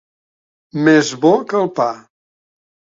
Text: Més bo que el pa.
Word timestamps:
Més 0.87 1.13
bo 1.27 1.33
que 1.53 1.61
el 1.63 1.71
pa. 1.79 1.91